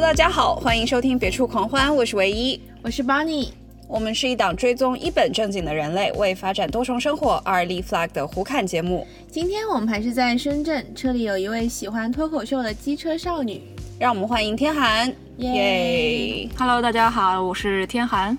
[0.00, 3.50] Hello，大家好，欢迎收听《别处狂欢》，我是唯一，我是 Bonnie。
[3.86, 9.06] 我们是一档追踪一本正经的人类为发展多重生活而立 flag 的胡侃节目。
[9.30, 13.60] 今天我们还是在深圳，车里有一位喜欢脱口秀的机车少女，
[13.98, 18.38] 让我们欢迎天寒，耶！Hello，大家好，我是天寒，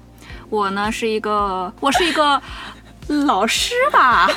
[0.50, 2.42] 我呢是一个，我是一个。
[3.08, 4.30] 老师吧，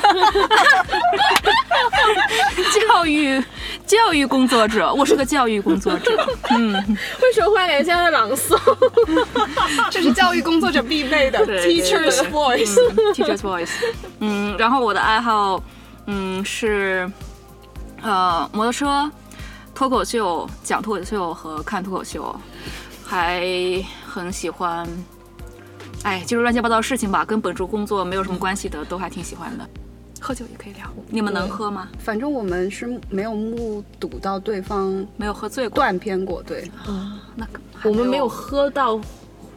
[2.73, 3.41] 教育
[3.85, 6.11] 教育工作者，我是个教育工作者。
[6.49, 6.73] 嗯，
[7.21, 8.59] 为什么忽然感觉像在朗诵？
[9.89, 13.69] 这是教育工作者必备的 teacher's voice，teacher's voice。
[14.19, 15.63] 嗯，然后我的爱好，
[16.07, 17.09] 嗯，是
[18.01, 19.09] 呃摩托车、
[19.73, 22.35] 脱口秀、讲脱口秀和看脱口秀，
[23.05, 23.41] 还
[24.05, 24.85] 很喜欢。
[26.05, 29.67] 哎，就是乱七八糟事情吧，跟本职工作没有什么关系的，都还挺喜欢的。
[30.21, 31.87] 喝酒也可以聊，你们能喝吗？
[31.97, 36.69] 反正我们是没有目睹到对方没有喝醉过，断片过，对。
[36.85, 37.47] 啊，那
[37.83, 39.01] 我们没有喝到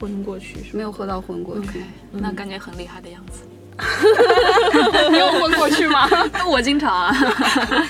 [0.00, 3.42] 昏过去，没有喝到昏过去，那感觉很厉害的样子。
[5.12, 6.08] 你有昏过去吗？
[6.50, 7.14] 我经常啊。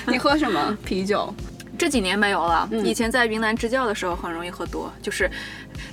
[0.05, 1.33] 你喝什么啤酒？
[1.79, 5.31] 这几年没有了，以前在云南支教的时候很容易喝多，就是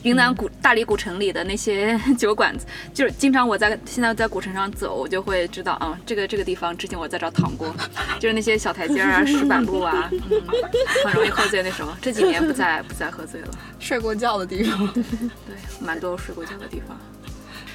[0.02, 7.72] 云南古大理古城里的那些 酒馆子，就是经常我在现在在古城上走，我就会知道啊，这个这个地方之前我在这躺过，
[8.18, 10.10] 就是那些小台阶啊、石板路啊，
[11.06, 11.62] 很容易喝醉。
[11.62, 13.48] 那时候这几年不再不再喝醉了，
[13.78, 16.98] 睡过觉的地方，对，蛮多睡过觉的地方。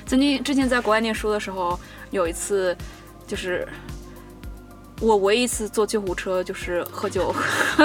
[0.05, 2.75] 曾经之前在国外念书的时候，有一次
[3.25, 3.65] 就是。
[5.02, 7.33] 我唯一一次坐救护车就是喝酒，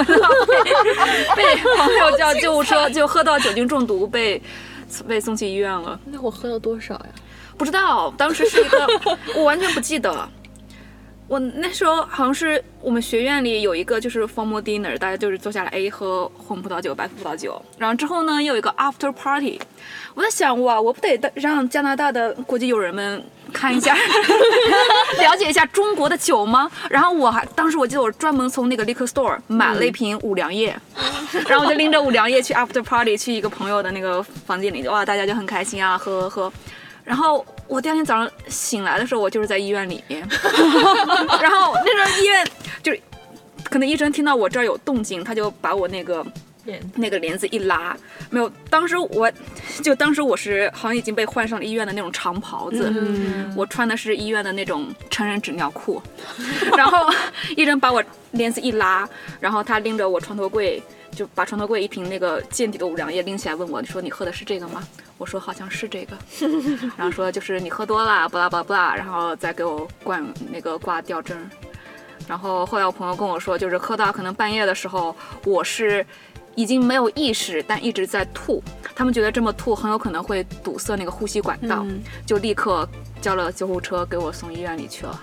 [1.35, 4.41] 被朋友叫救护车，就喝到酒精中毒，被
[5.07, 5.99] 被送去医院了。
[6.05, 7.05] 那我喝了多少呀？
[7.57, 8.87] 不知道，当时是一个，
[9.35, 10.29] 我完全不记得。
[11.27, 19.59] 我那时候好像是我们学院里有一个就是 formal dinner，大家就是坐下来 A 喝红葡萄酒、白葡萄酒，然后之后呢又有一个 after party。
[20.13, 23.21] 我在想哇，我不得让加拿大的国际友人们
[23.51, 23.93] 看一下，
[25.19, 26.71] 了解一下中国的酒吗？
[26.89, 30.73] 然后我还当时我记得我专门从那个 liquor store 买了一瓶五粮液，
[31.49, 36.53] 然后我就拎着五粮液去 after party，去一个朋友的那个房间里，哇，大家就很开心啊，喝喝喝，
[37.03, 37.45] 然后。
[37.67, 40.21] 我第二天早上醒来的时候，我就是在医院里面，
[41.41, 42.47] 然后那时候医院
[42.81, 43.01] 就是，
[43.63, 46.25] 可能医生听到我这儿有动静，他就把我那个
[46.95, 47.95] 那个帘子一拉，
[48.29, 49.31] 没有，当时我
[49.83, 52.91] 就当时我是好像已经被换上了医院的那种长袍子，
[53.55, 56.01] 我穿的是医院的那种成人纸尿裤，
[56.77, 57.09] 然后
[57.55, 59.07] 医生把我帘子一拉，
[59.39, 60.81] 然后他拎着我床头柜。
[61.17, 64.87] 就把床头柜一瓶那个见底的五粮液拎起来，问我，你说你喝的是这个吗？
[65.17, 66.15] 我说好像是这个，
[66.95, 71.49] 然后说就是你喝多了，巴拉巴拉巴拉，然后再给我灌那个挂吊针。
[72.27, 76.05] 然后后来我朋友跟我说，就是喝到可能半夜的时候，我是
[76.53, 78.63] 已经没有意识，但一直在吐。
[78.93, 81.83] 他们觉得这么吐很有可能会堵塞那个呼吸管道，
[82.27, 82.87] 就立刻
[83.21, 85.19] 叫了救护车给我送医院里去了。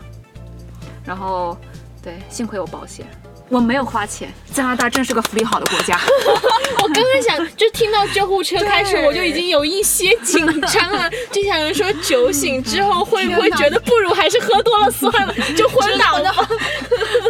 [1.04, 1.56] 然后，
[2.02, 3.06] 对，幸亏有保险。
[3.48, 6.00] 我没有花钱，加拿大真是个福利好的国家。
[6.82, 11.08] 我刚刚想，就听到救护车开始，我就已经有一些紧张了。
[11.30, 16.34] 就想说，酒醒之后会不会觉得不如还是喝多了算了，就昏倒了。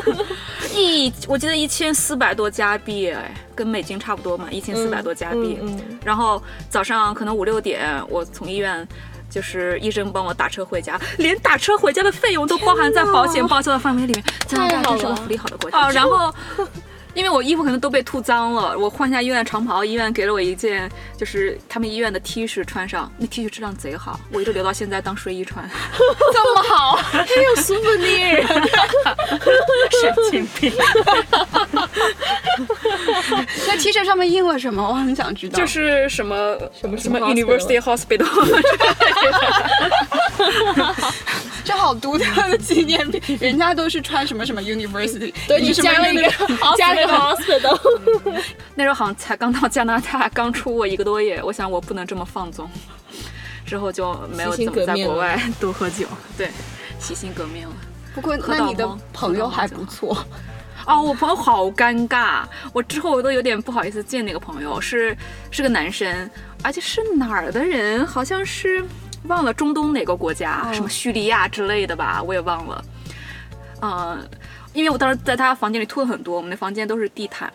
[0.75, 5.59] 一，我记得一千四百多加币，哎，跟美金差不多嘛，一千四百多加币。
[6.05, 8.87] 然后早上可能五六点，我从医院。
[9.35, 14.25] 就是医生帮我打车回家，连打车回家的费用都包含在保险报销的范围里面。
[14.47, 15.91] 加拿大真是个福利好的国家啊！
[15.91, 16.33] 然后。
[17.15, 25.69] 因为我衣服可能都被吐脏了，我换下医院长袍，医院给了我一件就是他们医院的 T 恤穿上，那 T 恤质量贼好，我一直留到现在当睡衣穿，
[26.33, 28.45] 这么好，还有 souvenir，
[30.01, 30.73] 神经病。
[33.67, 34.83] 那 T 恤上面印了什么？
[34.83, 35.59] 我很想知道。
[35.59, 38.25] 就是什么什么什么 University Hospital。
[41.65, 46.31] 这好独特的纪念品，人家都是穿什么什么 University，对你加了一个
[46.77, 48.43] 加了一个 hospital。
[48.75, 52.69] 那时候好像才刚到加拿大，刚出国一个多月，我想我不能这么放纵，
[53.65, 56.07] 之后就没有怎么在国外多喝酒，
[56.37, 56.51] 对，
[56.99, 57.75] 洗心革面了。
[58.15, 60.17] 不过那你的朋友还不错
[60.87, 65.17] 哦，我朋友好尴尬，我之后我都有点不好意思见那个朋友，是
[65.51, 66.31] 是个男生，
[66.63, 68.85] 而且是哪儿的人，好像是。
[69.27, 72.85] 忘了中东哪个国家，什么叙利亚之类的吧，我也忘了。
[73.81, 74.29] 嗯，
[74.75, 77.51] 因为我当时在他房间里吐了很多，我们的房间都是地毯，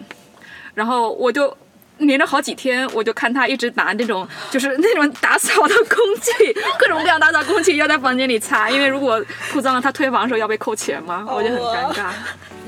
[0.74, 1.56] 然后我就
[2.00, 5.98] 连着好几天，我就看他一直拿那种就是那种打扫的工
[6.40, 12.12] 具， 各种各样打扫工具要在房间里擦，因为如果铺脏了，他退房的时候要被扣钱嘛，我就很尴尬。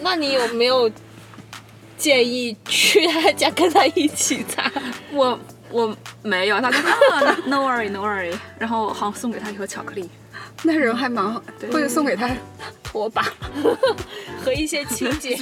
[0.02, 0.92] 那你有没有？
[1.98, 4.64] 建议去他家跟他一起擦。
[5.14, 5.40] 我
[5.70, 10.10] 我没有，他说啊，no worry no worry，然后好像送给他一盒巧克力。
[10.64, 11.42] 那人还蛮好，
[11.72, 12.30] 或者送给他
[12.84, 13.26] 拖把。
[14.44, 15.38] 和一些情节。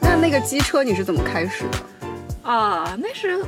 [0.00, 1.78] 那那个机车你是怎么开始的？
[2.50, 3.44] 啊，那是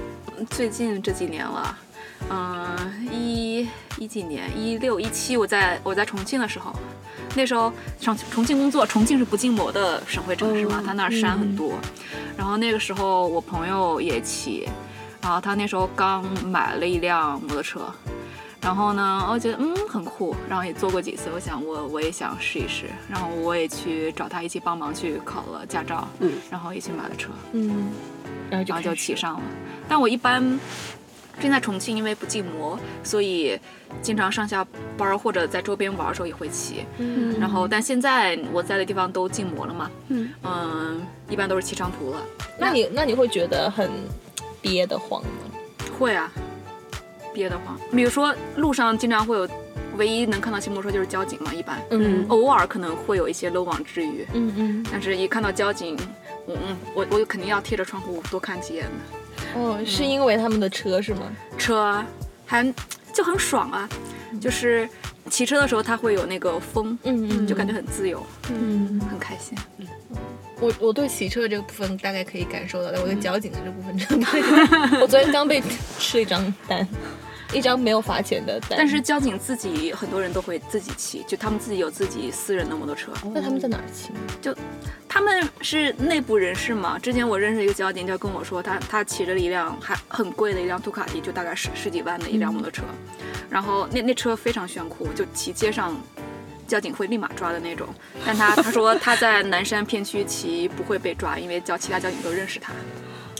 [0.51, 1.79] 最近这几年了，
[2.31, 3.69] 嗯、一
[3.99, 6.73] 一几年，一六一七，我在我在重庆的时候，
[7.35, 11.73] 那时候重重庆工作，重庆是不禁摩的省会城市嘛，它那儿山很多，
[12.37, 14.69] 然后那个时候我朋友也骑，
[15.23, 17.81] 然后他那时候刚买了一辆摩托车。
[18.61, 27.91] 然后呢，我觉得嗯很酷，然后也坐过几次，我想我我也想试一试，然后我也去找他一起帮忙去考了驾照，嗯，然后一起买了车，嗯，
[28.49, 29.41] 然后就骑上了。
[29.89, 30.61] 但我一般
[31.41, 33.59] 现在重庆因为不禁摩，所以
[34.01, 34.65] 经常上下
[34.97, 36.87] 班儿或者在周边玩的时候也会骑。
[36.99, 42.23] 嗯然后但现在我在的地方都禁摩了嘛，嗯嗯，一般都是骑长途了。
[42.57, 43.91] 那你那你会觉得很
[44.63, 45.29] 憋得慌吗？
[45.99, 46.33] 会啊，
[47.35, 47.79] 憋得慌。
[47.91, 49.49] 比如说路上经常会有，
[49.99, 51.79] 唯一能看到骑摩托车就是交警嘛，一般。
[51.91, 55.99] 嗯偶尔可能会有一些漏网之鱼，嗯嗯，但是一看到交警，
[56.47, 59.61] 我嗯我我肯定要贴着窗户多看几眼的。
[59.61, 61.21] 哦，是因为他们的车是吗？
[61.59, 62.03] 车
[62.47, 62.65] 还
[63.13, 63.89] 就很爽啊，
[64.41, 64.89] 就是
[65.29, 69.57] 骑车的时候它会有那个风，嗯嗯，就感觉很自由，嗯，很开心。
[70.63, 74.27] 我我对骑车这个部分大概可以感受到，但我对交警的这部分真的。
[75.01, 75.61] 我昨天刚被
[75.99, 76.87] 吃了一张单，
[77.53, 78.75] 一张没有罚钱的单。
[78.77, 84.11] 但是交警自己很多人都会自己骑，就他们自己有自己私人的摩托车，那他们在哪儿骑？
[84.41, 84.57] 就
[85.09, 86.97] 他们是内部人士嘛。
[86.97, 92.85] 之前我认识一个交警，就跟我说他他骑着一辆还很贵的一辆杜卡迪，就大概十十几万的一辆摩托车，
[93.51, 96.01] 然后那那车非常炫酷，就骑街上。
[96.67, 97.87] 交警会立马抓的那种，
[98.25, 102.73] 但他他说他在南山片区骑不会被抓，因为交其他交警都认识他。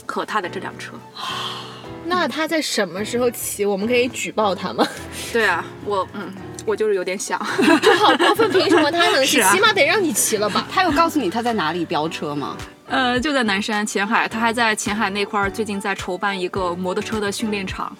[0.05, 0.93] 可他的这辆车，
[2.05, 3.65] 那他在什么时候骑？
[3.65, 4.85] 我们可以举报他吗？
[5.31, 6.31] 对啊，我嗯，
[6.65, 7.39] 我就是有点想，
[7.81, 9.39] 这好过分，凭什么他能骑？
[9.41, 10.67] 啊起码得让你骑了吧？
[10.69, 12.57] 他有告诉你他在哪里飙车吗？
[12.87, 17.95] 呃，就在南山前海，他还在前海那块儿最近在筹办一个摩托车的训练场，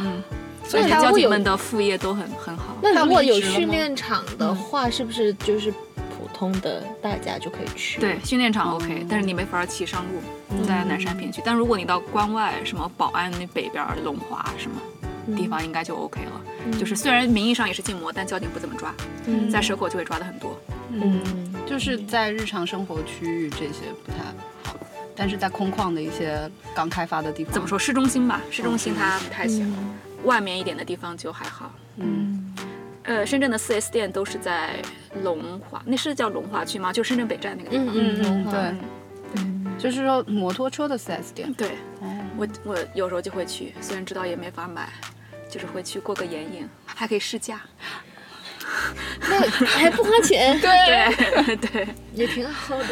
[0.00, 0.22] 嗯，
[0.64, 2.76] 所以交警们的副业都很很好。
[2.82, 8.00] 那如果有训练场的话，是不是就是普通的大家就可以去？
[8.00, 11.42] 对，，训练场 OK，、但是你没法骑上路，在南山片区。
[11.44, 16.78] 但如果你到关外，什么宝安那北边龙华什么地方，应该就 OK 了。
[16.78, 18.94] 就是虽然名义上也是禁摩，但交警不怎么抓，
[19.26, 20.56] 嗯在蛇口就会抓的很多。
[20.90, 21.20] 嗯，
[21.66, 24.18] 就是在日常生活区域这些不太
[24.62, 24.76] 好，
[25.16, 27.66] 但是在空旷的一些刚开发的地方，怎么？
[27.66, 27.78] 说？
[27.78, 29.74] 市中心吧，市中心它不太行，
[30.24, 31.72] 外面一点的地方就还好。
[31.96, 32.54] 嗯，
[33.04, 34.80] 呃，深圳的四 S 店都是在
[35.22, 36.92] 龙华，那是叫龙华区吗？
[36.92, 37.86] 就深圳北站那个地方。
[37.88, 41.52] 嗯嗯对，就是说摩托车的 4S 店。
[41.54, 41.68] 对，
[42.00, 44.88] 哦，我我有时候就会去，虽然知道也没法买，
[45.48, 47.60] 就是会去过个眼瘾，还可以试驾。
[49.28, 52.88] 那 还不花钱， 对对也挺好的。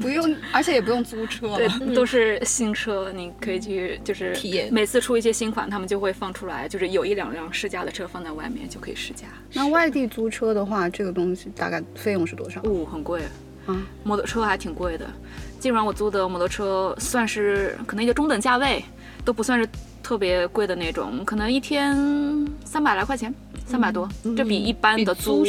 [0.00, 1.56] 不用，而且也不用租车。
[1.56, 9.26] 对，都是新车，你可以去就是体验每次出一些新款，他们就会放出来，就是有一两辆试驾的车放在外面就可以试驾。
[9.52, 12.60] 那外地租车的话，这个东西大概费用是多少？
[12.64, 13.22] 哦，很贵，
[13.66, 15.06] 嗯，摩托车还挺贵的。
[15.58, 18.84] 基本上我租的摩托车算是可能一个中等价位，
[19.24, 19.68] 都不算是
[20.02, 21.96] 特别贵的那种，可能一天
[22.64, 23.32] 三百来块钱，
[23.66, 25.46] 三百多，这比一般的租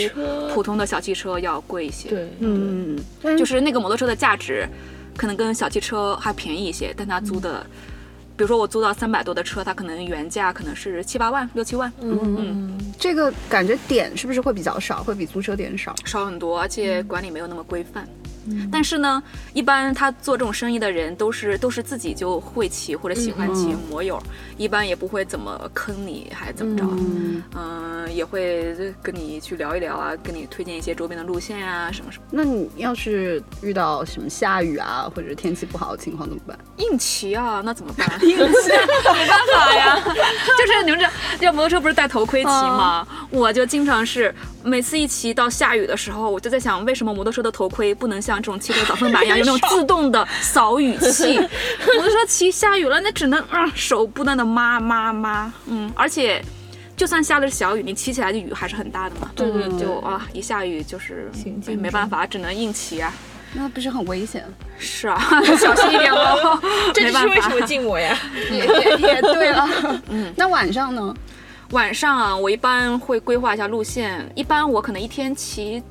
[0.54, 2.98] 普通的小汽车要贵一些。，对，嗯，
[3.38, 4.68] 就是那个摩托车的价值
[5.18, 7.66] 可能跟小汽车还便宜一些，但它租的。
[8.36, 15.94] 比如说我租到三百多的车，它可能原价可能是七八万、六七万，嗯这个感觉点是不是会比较少，会比租车点少？
[16.04, 18.08] 少很多，而且管理没有那么规范。
[18.72, 19.22] 但是呢，
[19.54, 24.22] 一般他做这种生意的人都是都是自己就会骑或者喜欢骑嗯摩友，
[24.58, 26.84] 一般也不会怎么坑你，还怎么着。
[26.84, 32.24] 嗯，嗯、也会跟你去聊一聊啊，跟你推荐一些周边的路线啊，什么什么。
[32.32, 36.58] 那你要是遇到什么下雨啊，或者天气不好的情况怎么办？
[36.78, 38.08] 硬骑啊，那怎么办？
[38.26, 40.00] 硬骑，没办法呀。
[40.04, 41.08] 就是你们这
[41.40, 43.08] 这摩托车不是戴头盔骑吗？
[43.30, 44.34] 我就经常是
[44.64, 51.38] 每次一骑到下雨的时候，我就在想，为什么摩托车的头盔不能像这种汽车挡风板一样 有那种自动的扫雨器？
[51.40, 56.44] 我就说骑下雨了，那只能啊、手不断的抹抹抹，嗯，而且。
[56.96, 59.28] 就算下的是小雨，你骑起来的雨还是很大的嘛。
[59.36, 63.12] 对对对就啊，一下雨就是没行进没办法，只能硬骑啊。
[63.54, 64.46] 那不是很危险？
[64.78, 65.20] 是啊，
[65.60, 66.60] 小心一点哦。
[66.94, 68.16] 这就是为什么禁摩呀。
[68.52, 69.68] 也也也对了。
[70.10, 71.12] 嗯，那晚上呢？
[71.72, 75.82] 晚上啊，我一般会规划一下路线，一般我可能一天骑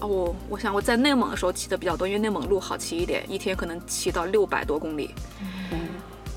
[0.00, 5.14] 哦，我想我在内蒙的时候骑的比较多，因为内蒙路好骑一点，一天可能骑到六百多公里。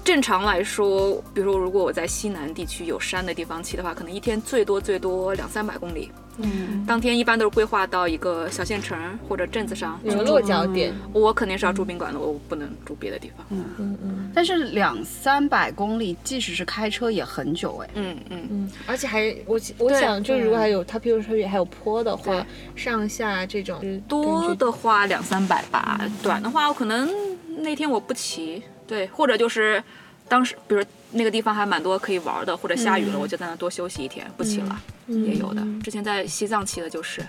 [0.04, 6.12] 正常来说，比如说如果我在西南地区有山的地方骑的话，可能一天最多最多两三百公里。
[6.38, 10.18] 嗯，当天一般都是规划到一个小县城或者镇子上去住。
[10.18, 13.46] 有个落脚点，我肯定是要住宾馆的，我不能住别的地方。
[13.50, 17.90] 嗯嗯但是两三百公里，即使是开车也很久哎。
[17.96, 22.44] 嗯嗯，嗯，而且还我我想，就如果还有它，譬如说还有坡的话，
[22.76, 27.10] 上下这种多的话两三百吧，短的话我可能
[27.58, 29.82] 那天我不骑，对，或者就是
[30.28, 35.66] 当时比如那个地方还蛮多可以玩的，或者下雨了，我就在那多休息一天，不骑了，也有的。
[35.82, 37.26] 之前在西藏骑的就是。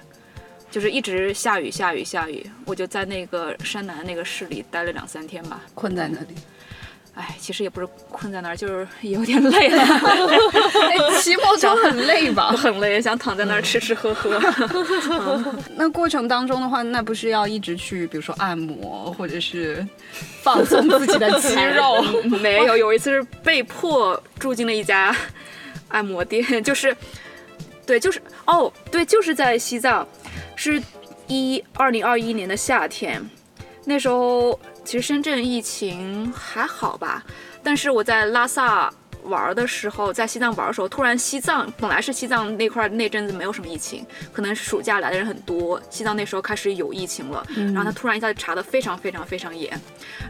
[0.73, 5.61] 就是一直下雨下雨下雨，我就在那个山南那个市里待了两三天吧。
[5.75, 6.35] 困在那里，
[7.15, 9.85] 哎，其实也不是困在那儿，就是有点累了，
[11.21, 12.49] 骑摩托很累吧？
[12.57, 14.41] 很累，想躺在那儿吃吃喝喝。
[15.77, 19.87] 那过程当中的话，那不是要一直去，比如说按摩，或者是
[20.43, 22.03] 放松自己的肌肉？
[22.41, 25.15] 没有，有一次是被迫住进了一家
[25.89, 26.97] 按摩店，就是，
[27.85, 30.09] 对，就是哦，对，就是在西藏，
[30.57, 30.83] 是
[31.27, 33.23] 一二零二一年的夏天，
[33.85, 37.25] 那时候其实深圳疫情还好吧，
[37.63, 38.93] 但是我在拉萨。
[39.27, 49.81] 玩的时候，在西藏玩的时候，突然西藏本来是西藏那块儿那阵子没有什么疫情，可能是暑假来的人很多，西藏那时候开始有疫情了，然后他突然一下就查的非常非常非常严，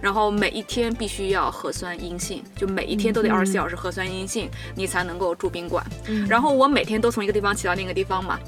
[0.01, 5.85] 然后每一天必须要核酸阴性，就每一天都得二十四小时核酸阴性，你才能够住宾馆。
[6.29, 8.39] 然后我每天都从一个地方骑到另一个地方嘛，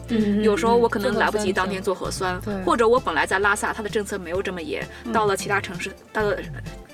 [0.43, 6.37] 有时候我可能来不及当天做核酸，或者我本来在拉萨，它的政策没有这么严，到了其他城市，到了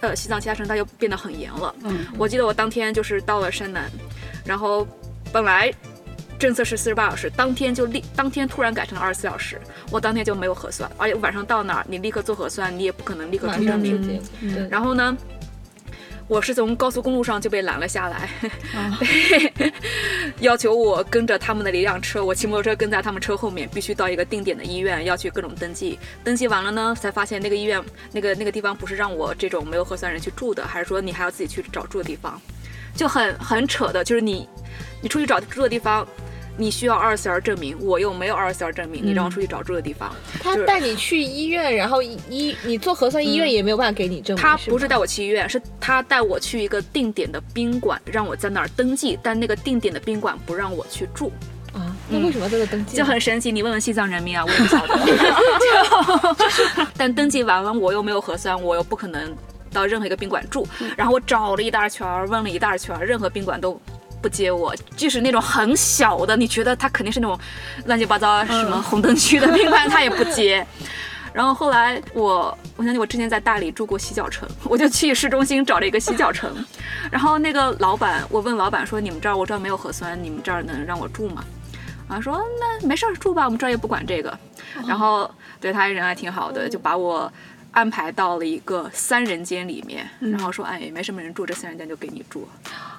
[0.00, 1.74] 呃西藏其他城市它就变得很严了。
[1.82, 3.90] 嗯，我记得我当天就是到了山南，
[4.44, 4.86] 然后
[5.32, 5.72] 本来。
[6.40, 14.18] 政策是四十八小时，当天就立，当天突然改成了二十四小时，我当天就没有核酸，而且晚上到那儿，你立刻做核酸，你也不可能立刻马出证明。
[14.70, 15.14] 然后呢，
[16.26, 18.30] 我是从高速公路上就被拦了下来，
[20.40, 25.98] 要求我跟着他们的一辆车，我骑摩托车跟在他们车后面，必须到一个定点的医院，要去各种登记。
[26.24, 27.78] 登记完了呢，才发现那个医院
[28.12, 32.40] 那个那个地方不是让我这种没有核酸人去住的，还是说你还要自己去找住的地方，
[32.96, 34.48] 就很很扯的，就是你
[35.02, 36.08] 你出去找住的地方。
[36.56, 44.42] 你需要二十四小时证明，我又没有二十四小时证明，你让我出去找住的地方，他带你去医院，然后医你做核酸，医院也没有办法给你证明。
[44.42, 51.32] 他不是带我去医院，是他带我去一个定点的宾馆，让我在那儿登记，但那个定点的宾馆不让我去住，
[51.72, 52.98] 啊，那为什么要在这登记呢？
[52.98, 53.50] 就很神奇。
[53.50, 54.96] 你问问西藏人民啊，我也不晓得。
[56.76, 59.34] 就 但登记完了，我又没有核酸，我又不可能
[59.72, 60.66] 到任何一个宾馆住。
[60.96, 63.80] 然后我找了一大圈儿，问了一大圈儿，任何宾馆都。
[64.20, 67.38] 不接我，即使那种很小的，你觉得他肯定是那种
[67.86, 70.66] 乱七八糟什么红灯区的宾馆，他也不接。
[71.32, 76.52] 然后后来我，我想起我之前在大理住过洗脚城，我就去市中心找了一个洗脚城，
[77.10, 81.44] 然后那个老板，我问老板说：“你们这儿我这儿没有核酸，你们这儿能让我住吗？”
[82.08, 84.36] 啊，说那没事儿住吧，我们这儿也不管这个。
[84.88, 87.32] 然后对他人还挺好的，就把我
[87.70, 92.48] 安排到了一个三人间里面，然后说：“哎，没什么人住，这三人间就给你住。”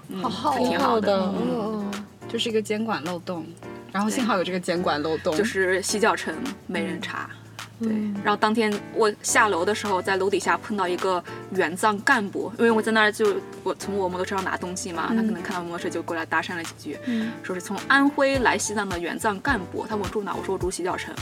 [0.10, 1.24] 嗯，好好挺好的，的。
[1.25, 2.05] 嗯嗯。
[2.29, 3.46] 就是一个监管漏洞，
[3.91, 6.34] 然后幸好有这个监管漏洞，就是洗脚城
[6.65, 7.29] 没人查。
[7.77, 7.89] 对。
[7.89, 11.22] 嗯，然后当天我下楼的时候，在楼底下碰到一个
[11.55, 16.98] 援藏干部，因为我在那儿就我从我摩托车上拿东西嘛，他可能看到摩托车就过来搭讪了几句，
[17.43, 21.13] 说是从安徽来西藏的援藏干部，他问我住哪，我说我住洗脚城，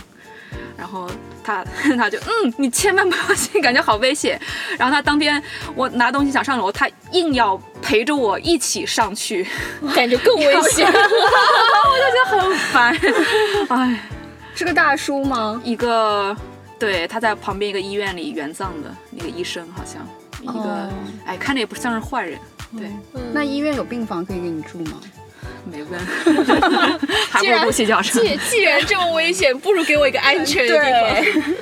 [0.78, 1.10] 然后
[1.44, 1.64] 他
[1.98, 4.40] 他就嗯，你千万不要信，感觉好危险。
[4.78, 5.42] 然后他当天
[5.76, 9.48] 我拿东西想上楼，他硬要陪着我一起上去，
[9.96, 10.88] 感觉更危险。
[10.92, 12.98] 我就觉得很烦，
[13.70, 14.00] 哎。
[14.56, 15.62] 是个大叔吗？
[15.64, 16.36] 一个，
[16.78, 20.06] 对，他在旁边一个医院里援藏的那个医生，好像
[20.42, 20.90] 一个，哦
[21.26, 22.38] 哎，看着也不像是坏人，
[22.78, 22.92] 对，
[23.32, 25.00] 那医院有病房可以给你住吗？
[25.66, 26.00] 没问，
[27.30, 28.22] 还不如住洗脚城。
[28.22, 31.54] 既既然这么危险，不如给我一个安全的地方。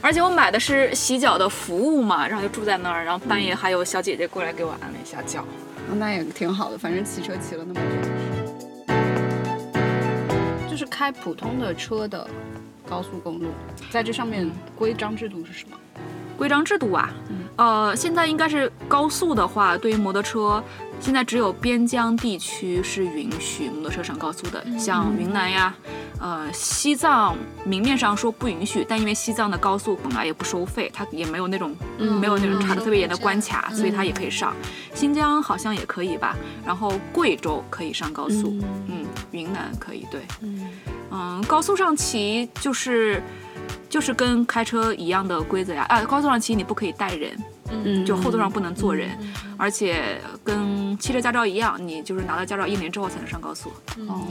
[0.00, 5.40] 而且我买的是洗脚的服务嘛，然后就住在那儿，然后半夜还有小姐姐过来给我按了一下脚。
[5.90, 7.86] 哦那也挺好的，反正骑车骑了那么久。
[10.70, 12.28] 就是开普通的车的
[12.88, 13.48] 高速公路，
[13.90, 15.76] 在这上面规章制度是什么？
[16.38, 17.10] 规章制度啊，
[17.56, 20.62] 呃，现在应该是高速的话，对于摩托车，
[21.00, 25.74] 现在只有边疆地区是允许摩托车上高速的，像云南呀，
[26.20, 34.54] 呃，西藏明面上说不允许，但因为西藏的高速本来也不收费，它也没有那种、没有那种查的特别严的关卡，所以它也可以上。
[34.94, 39.04] 新疆好像也可以吧，然后贵州可以上高速，嗯。
[39.30, 40.22] 云南可以，对，
[41.10, 43.22] 嗯，高速上骑就是
[43.88, 45.84] 就是跟开车一样的规则呀。
[45.88, 47.38] 啊，高速上骑你不可以带人，
[47.70, 48.04] 嗯。
[48.04, 49.10] 就后座上不能坐人，
[49.56, 53.70] 而且跟汽车驾照一样，你就是拿到驾照一年之后才能上高速。
[54.06, 54.26] 哦，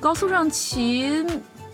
[0.00, 1.24] 高速上骑，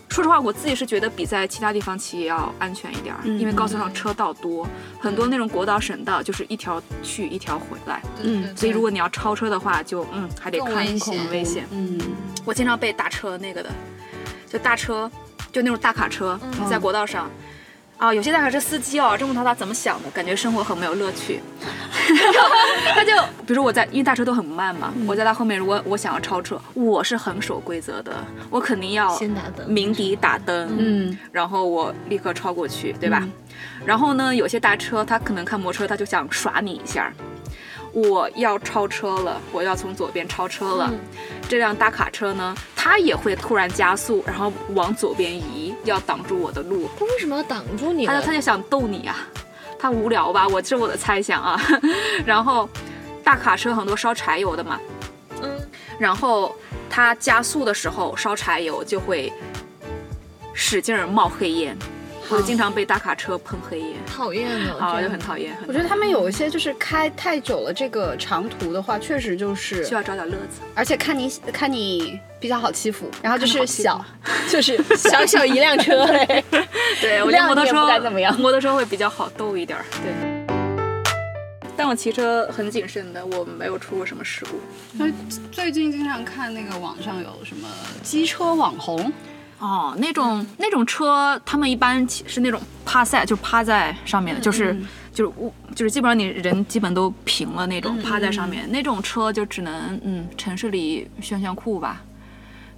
[0.09, 3.39] 说实话，我自己是觉得比在其他地方骑要安全一点儿，嗯。
[3.39, 4.67] 因为高速上车道多，
[4.99, 8.57] 很多那种国道、省道就是一条去一条回来，嗯。
[8.57, 11.19] 所以如果你要超车的话，就嗯还得更看，危险。
[11.19, 11.67] 很危险。
[11.71, 12.01] 嗯。
[12.45, 13.71] 我经常被打车那个的，
[14.51, 15.11] 就大车，
[15.53, 16.39] 就那种大卡车，
[16.69, 17.31] 在国道上。
[17.97, 21.41] 啊，有些大卡车司机哦，真不知道他怎么想的，感觉生活很没有乐趣。
[22.95, 23.11] 他就，
[23.45, 28.13] 比如说我在，因为大车都很慢嘛，我在他后面，如果我想要超车，我是很守规则的，
[28.51, 33.27] 我肯定要先打灯鸣笛打灯，嗯然后我立刻超过去，对吧？
[33.85, 37.13] 然后呢，有些大车他可能看摩托车，他就想耍你一下。
[38.03, 40.93] 我要超车了，我要从左边超车了。
[41.49, 46.89] 这辆大卡车呢，它也会突然加速，然后往左边移，要挡住我的路。
[46.99, 48.13] 它为什么要挡住你呢？
[48.13, 49.17] 他就他就想逗你啊，
[49.79, 50.47] 它无聊吧？
[50.49, 51.61] 我这是我的猜想啊。
[52.27, 52.69] 然后
[53.25, 54.79] 大卡车很多烧柴油的嘛，
[55.43, 55.59] 嗯，
[55.99, 56.55] 然后
[56.91, 59.33] 它加速的时候烧柴油就会
[60.53, 61.77] 使劲儿冒黑烟，
[62.31, 65.57] 我经常被大卡车喷黑烟，讨厌了，啊，这样就很讨厌。
[65.67, 70.61] 我觉得他们有一些就是开太久了，这个长途的话，确实就是需要找点乐子。
[70.75, 74.05] 而且看你看你比较好欺负，然后就是小，
[74.51, 76.45] 就是小小一辆车嘞，
[77.01, 79.85] 对，我觉得摩托车敢怎么样摩托车会比较好逗一点儿。
[80.03, 80.13] 对。
[81.79, 84.59] 但我骑车很谨慎的，我没有出过什么事故。
[84.95, 85.07] 那
[85.53, 87.69] 最近经常看那个网上有什么
[88.03, 89.13] 机车网红，
[89.59, 94.77] 哦，那种那种车，他们一般骑是那种趴赛，就趴在上面的，就是
[95.13, 98.71] 就是我就是基本上你人基本都平了那种，趴在上面。
[98.71, 102.03] 那种车就只能嗯城市里炫炫酷吧。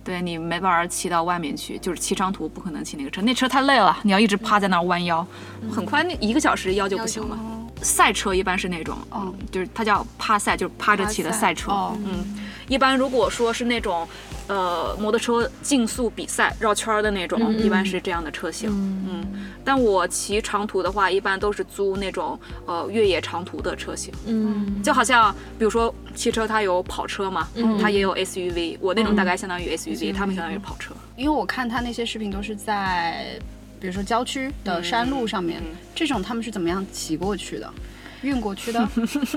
[0.02, 5.24] 对你没办法骑到外面去，就是骑长途不可能骑那个车，那车太累了，你要一直趴在那儿弯腰，
[5.70, 7.38] 很快那一个小时腰就不行了。
[7.83, 9.33] 赛车一般是那种，哦。
[9.52, 11.70] 就是它叫趴赛，就是趴着骑的赛车。
[11.70, 11.94] 哦。
[12.07, 12.24] 嗯，
[12.66, 14.09] 一般如果说是那种，
[14.50, 18.68] 呃，摩托车竞速比赛绕圈儿的那种，一般是这样的车型。
[18.68, 19.24] 嗯，
[19.64, 22.36] 但我骑长途的话，一般都是租那种
[22.66, 27.48] 呃越野长途的车型，嗯，就好像比如说汽车它有跑车嘛，
[27.80, 30.92] 它也有 SUV，我那种大概相当于 SUV，他们相当于跑车。
[31.16, 33.38] 因为我看他那些视频都是在，
[33.78, 35.62] 比如说郊区的山路上面，
[35.94, 37.72] 这种他们是怎么样骑过去的？
[38.22, 38.88] 运过去的？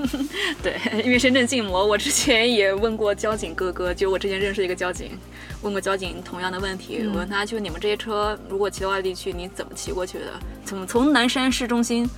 [0.62, 5.18] 对，因为深圳禁摩，我之前也问过交警哥哥，就我之前认识一个交警，
[5.62, 10.26] 问过交警同样的问题，我问他就你们这些车如果骑到外地去，你怎么骑过去的？
[10.64, 12.08] 怎么从南山市中心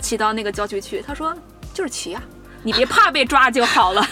[0.00, 1.02] 骑到那个郊区去？
[1.06, 1.34] 他说
[1.72, 2.22] 就是骑呀、
[2.62, 4.06] 你别怕被抓就好了。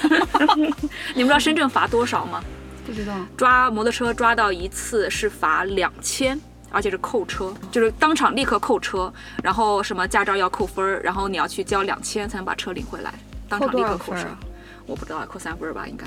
[1.14, 2.42] 你们知道深圳罚多少吗？
[2.84, 3.14] 不知道。
[3.36, 6.38] 抓摩托车抓到一次是罚两千，
[6.72, 13.14] 而且是扣车，就是当场立刻扣车，然后什么驾照要扣分儿，然后你要去交两千才能把车领回来，
[13.48, 14.38] 当场立刻扣车分儿啊。
[14.86, 16.04] 我不知道，扣三分儿吧，应该。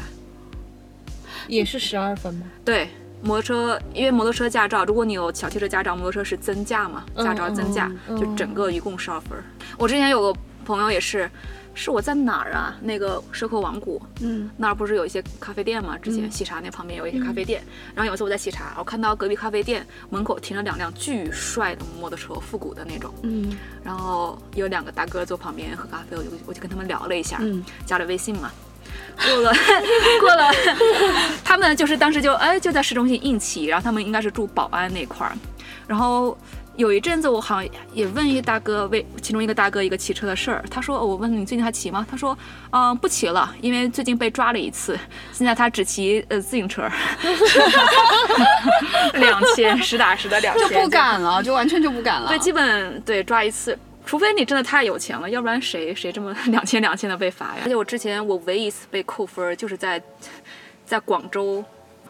[1.48, 2.46] 也是十二分吗？
[2.66, 2.90] 对，
[3.22, 9.44] 摩托车，因为摩托车驾照，如果你有小汽车驾照，摩托车是增驾嘛，驾照增驾，嗯就整个一共十二分儿。
[9.78, 11.30] 我之前有个朋友也是，
[11.76, 12.76] 是我在哪儿啊？
[12.82, 15.98] 那个蛇口王谷，嗯，那儿不是有一些咖啡店吗？
[16.02, 17.62] 之前喜茶那旁边有一些咖啡店，
[17.94, 23.56] 然后有一次我在喜茶，我看到隔壁咖啡店门口停了两辆巨帅的摩托车，复古的那种，嗯。
[23.84, 28.52] 然后有两个大哥坐旁边喝咖啡，我就我就跟他们聊了一下，嗯加了微信嘛。
[29.18, 29.54] 过了
[30.20, 30.52] 过了，
[31.44, 35.36] 他们就是当时就哎就在市中心硬起，然后他们应该是住宝安那块儿，
[35.88, 36.38] 然后
[36.78, 42.06] 有一阵子我好像也问一个大哥，为其中一个大哥一个骑车的事儿，他说、哦我问你最近还骑吗？
[42.10, 42.38] 他说
[42.72, 45.00] 嗯、不骑了，因为最近被抓了一次，
[45.32, 46.90] 现在他只骑呃自行车，
[49.16, 52.28] 两千实打实的两千，就不敢了，就完全就不敢了。
[52.28, 57.62] 对，基本对抓一次，除非你真的太有钱了，要不然谁谁这么 两千两千的被罚呀？
[57.64, 60.02] 而且我之前我唯一一次被扣分儿就是在
[60.86, 61.64] 在广州，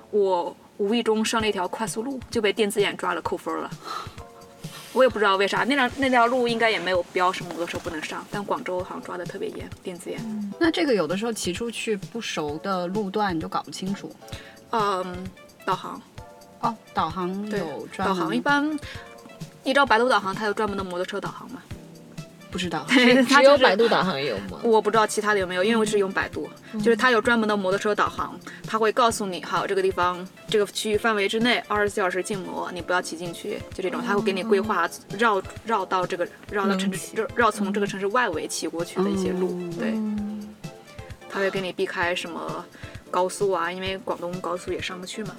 [0.10, 3.69] 我无意中上了一条快速路就被电子眼抓了扣分儿了。
[4.95, 10.53] 我也不知道为啥，那条那条路应该也没有标什么摩托车不能上，但广州好像抓的特别严，电子眼。
[10.58, 14.10] 那这个有的时候骑出去不熟的路段你就搞不清楚。
[14.71, 15.27] 嗯，
[15.65, 16.01] 导航，
[16.62, 18.71] 哦，导航对有，专导航一般，
[19.63, 21.62] 你知道百度导航它有专门的摩托车导航吗？
[22.55, 22.85] 不知道。
[23.27, 24.57] 它只有百度导航有吗？
[24.63, 34.89] 我不知道其他的有没有，因为我是用百度，就是它有专门的摩托车导航，它会告诉你，好，这个地方这个区域范围之内二十四小时禁摩，你不要骑进去，就这种，它会给你规划
[35.19, 39.93] 绕绕到这个绕到城市绕绕从这个城市外围骑过去的一些路，对，
[41.29, 42.65] 它会给你避开什么
[43.11, 45.35] 高速啊，因为广东高速也上不去嘛。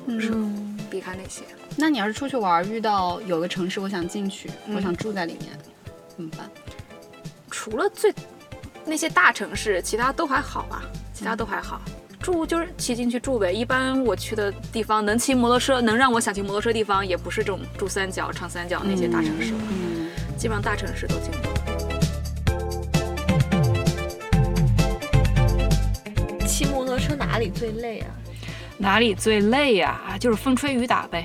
[0.90, 1.42] 避开那些。
[1.78, 5.58] 那你要是出去玩，遇到有个城市我想进去，我想住在里面，
[6.14, 6.50] 怎么办？
[7.58, 8.12] 除了最
[8.84, 10.82] 那些大城市，其他都还好吧，
[11.14, 11.80] 其他都还好。
[12.20, 13.50] 住就是骑进去住呗。
[13.50, 21.50] 一般我去的地方能骑摩托车，能让我想骑摩托车的地方，也不是这种珠三角、长三角那些大城市了，嗯，基本上大城市都经过。
[26.46, 28.10] 骑摩托车哪里最累啊？
[28.76, 31.24] 哪里最累呀、就是风吹雨打呗。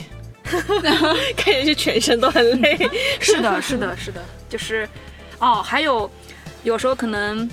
[1.36, 2.78] 看上去全身都很累。
[3.20, 4.88] 是的， 是的，是的，就是，
[5.42, 6.10] 哦，还有
[6.64, 7.50] 有时候可能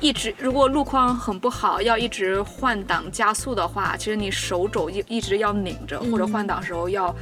[0.00, 7.14] 一直如果路况很不好，要一直换挡加速的话，其实你手肘一一直要拧着，或者换挡时候要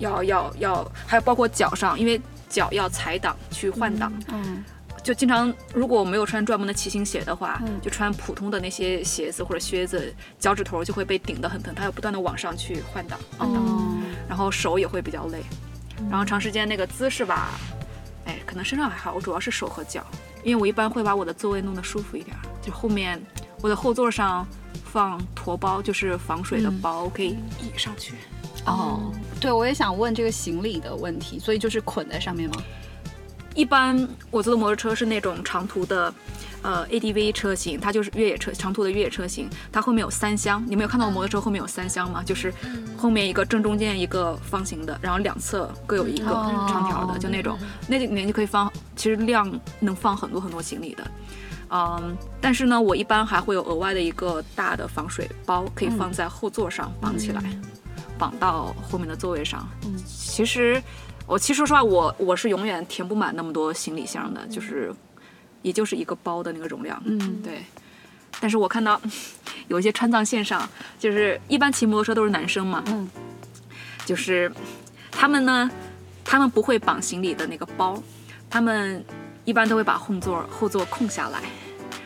[0.00, 4.12] 要要要，还有包括脚上，因为脚要踩档去换挡。
[4.28, 4.64] 嗯，
[5.02, 7.80] 就经常，如果我没有穿专门的骑行鞋的话，嗯。
[7.80, 13.62] 就穿普通的那些鞋子或者靴子，脚趾头就会被顶得很疼，它要不断的往上去换挡，换挡。
[13.62, 15.42] 哦，然后手也会比较累，
[16.10, 17.50] 然后长时间那个姿势吧，
[18.24, 20.04] 哎，可能身上还好，我主要是手和脚，
[20.42, 23.20] 因为我一般会把我的座位弄得舒服一点儿，就后面
[23.60, 24.46] 我的后座上
[24.84, 28.14] 放驮包，就是防水的包，我可以倚上去。
[28.66, 32.56] 哦，对，我也想问这个行李的问题，所以就是捆在上面吗？
[33.54, 36.12] 一般我坐的摩托车是那种长途的，
[36.64, 40.64] 呃 ADV 车型，它就是越野车长途的越野车型，它后面有三厢。
[40.66, 42.22] 你没有看到我摩托车后面有三厢吗？
[42.24, 42.52] 就是
[42.96, 49.48] 后面一个正中间一个方形的，然后两侧各有一个哦长条的，就那种，那里面就可以放，其实量
[49.78, 51.04] 能放很多很多行李的。
[51.70, 57.42] 嗯，但是呢，我一般还会有额外的一个大的防水包，可以放在后座上绑起来，
[58.18, 59.68] 绑到后面的座位上。
[59.84, 60.82] 嗯其实
[61.26, 64.92] 我其实说实话，我我是永远填不满那么多行李箱的，就是
[65.64, 67.02] 也就是一个包的那个容量。
[67.04, 67.64] 嗯，对。
[68.40, 69.00] 但是我看到
[69.68, 73.08] 有一些川藏线上，就是一般骑摩托车都是男生嘛，嗯，
[74.04, 74.52] 就是
[75.10, 75.70] 他们呢，
[76.24, 78.00] 他们不会绑行李的那个包，
[78.50, 79.02] 他们
[79.44, 81.40] 一般都会把后座后座空下来，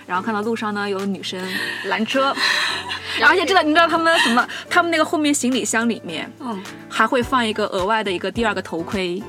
[0.06, 1.42] 然后看到路上呢有女生
[1.86, 2.32] 拦车，
[3.26, 4.46] 而且知道你知道他们什么？
[4.70, 9.20] 他们那个后面行李箱里面，嗯，还会放一个额外的一个第二个头盔。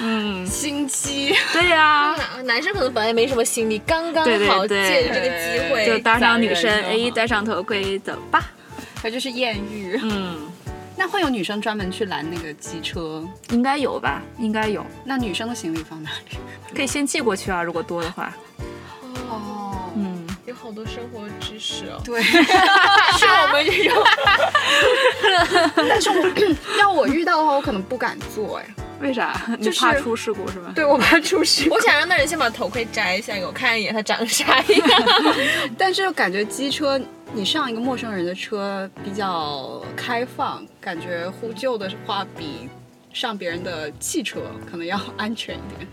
[0.00, 8.44] 嗯，心机，对呀、 男生可能本来没什么心理，刚刚好对借着这个机会，就搭上女生，哎，戴上头盔走吧。
[9.02, 9.98] 这就是艳遇。
[10.02, 10.50] 嗯，
[10.96, 13.22] 那会有女生专门去拦那个机车？
[13.50, 14.22] 应该有吧？
[14.38, 16.38] 应该有，那女生的行李放哪里？
[16.74, 18.32] 可以先寄过去啊，如果多的话。
[19.28, 24.04] 哦，嗯，有好多生活知识哦，对， 是我们这种。
[25.88, 26.26] 但是我
[26.80, 28.66] 要我遇到的话，我可能不敢做哎。
[29.04, 29.38] 为啥？
[29.58, 30.72] 你就是怕出事故是吧？
[30.74, 34.66] 对我怕出事我想让那人先把头盔摘下，给我看一眼他长啥样。
[35.76, 37.00] 但是感觉机车，
[37.32, 42.68] 你上一个陌生人的车比较开放，感觉呼救的话比
[43.12, 44.40] 上别人的汽车
[44.70, 45.86] 可能要安全一点。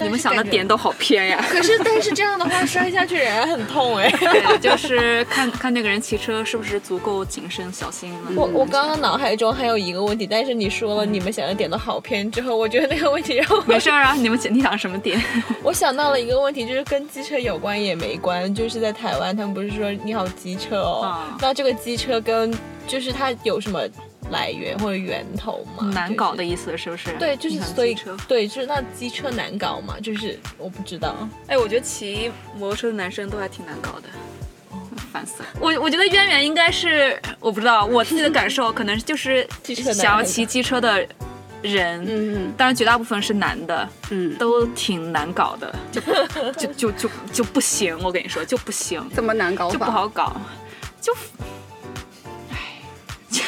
[0.00, 1.44] 你们想的点都好偏呀。
[1.50, 4.10] 可是，但是这样的话摔下去人还很痛哎。
[4.18, 8.32] 对，就是看看那个人骑车是不是足够谨慎小心了。
[8.36, 15.22] 我我刚刚脑海中还有一个问题，但是你说了你们想的点都好偏之后，我觉得那个问题让我没事儿啊，你们你想什么点？
[15.62, 22.52] 我想到了一个问题，就是跟机车有关也没关，就是在台湾，他们不是说你好机车哦，啊那这个机车跟
[22.86, 23.80] 就是它有什么
[24.30, 25.90] 来源或者源头吗？
[25.92, 27.12] 难搞的意思是不是？
[27.18, 31.14] 对，就是所以车对，就是那机车难搞嘛，就是我不知道。
[31.46, 34.08] 哎，我觉得骑摩托车的男生都还挺难搞的。
[35.12, 35.48] 烦死了！
[35.60, 39.44] 我我觉得渊源应该是我不知道，我自己的感受可能就是
[39.92, 41.04] 想要骑机车的
[41.62, 46.00] 人，嗯当然绝大部分是男的，嗯，都挺难搞的，就
[46.52, 47.98] 就就就就不行。
[48.04, 49.68] 我跟你说，就不行， 怎么难搞？
[49.68, 50.40] 就不好搞，
[51.00, 51.18] 就，唉，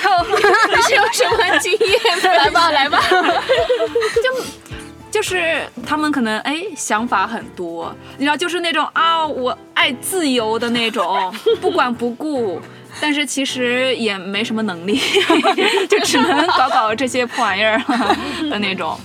[0.02, 2.22] 就你是有什么经验？
[2.22, 3.02] 来吧，来吧。
[4.22, 4.44] 就
[5.10, 12.60] 就是他们可能哎想法很多，你知道，就是那种啊我爱自由的那种，不管不顾。
[13.00, 15.00] 但是其实也没什么能力，
[15.88, 17.78] 就只能搞搞这些破玩意儿
[18.50, 19.00] 的那种。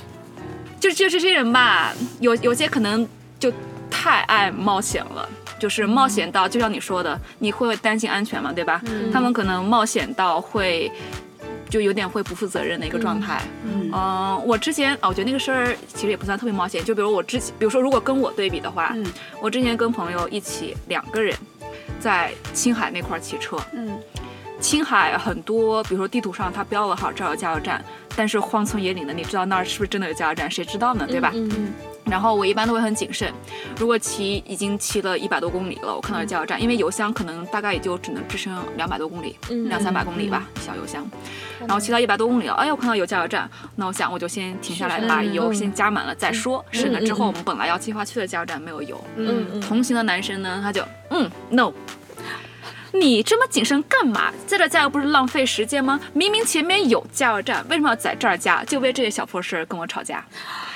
[0.78, 3.08] 就就这些人吧，有有些可能
[3.40, 3.52] 就
[3.90, 5.28] 太爱冒险了，
[5.60, 8.82] 就是冒险到就像你说的，你会担心安全嘛，对吧？
[9.12, 10.91] 他们可能冒险到会
[11.70, 13.41] 就有点会不负责任的一个状态。
[13.65, 16.84] 嗯嗯，我之前哦，我觉得那个事儿其实也不算特别冒险。
[16.84, 19.06] 就比如我之前，比如说如果跟我对比的话，嗯
[19.41, 21.36] 我之前跟朋友一起两个人
[22.00, 23.58] 在青海那块儿骑车。
[23.74, 24.00] 嗯
[24.60, 27.80] 青海很多，比如说地图上它标了好这儿有加油站，
[28.15, 30.50] 但是荒村野岭的，你知道那儿是不是真的有加油站？
[30.50, 31.06] 谁知道呢？
[31.08, 31.32] 对吧？
[31.36, 31.72] 嗯
[32.10, 33.32] 然后我一般都会很谨慎，
[33.78, 41.06] 如果骑已经骑了一百多公里了，我看到加油站，因为油箱可能大概也就只能支撑两百多公里，嗯两三百公里吧，小油箱。
[41.60, 49.04] 然后骑到一百多公里了，哎，我看到有加油站，那我想我就先停下来，把油先加满了再说，省得之后我们本来要计划去的加油站没有油。
[49.15, 51.72] 嗯嗯，同行的男生呢，他就嗯，no。
[52.93, 54.32] 你这么谨慎干嘛？
[54.45, 56.00] 在这加油不是浪费时间吗？
[56.13, 58.63] 明明前面有加油站，为什么要在这儿加？
[58.65, 60.26] 就为这些小破事儿跟我吵架。